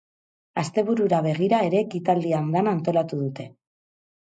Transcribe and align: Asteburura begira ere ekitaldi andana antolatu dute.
Asteburura 0.61 1.19
begira 1.27 1.59
ere 1.69 1.79
ekitaldi 1.87 2.35
andana 2.41 2.75
antolatu 2.79 3.23
dute. 3.23 3.49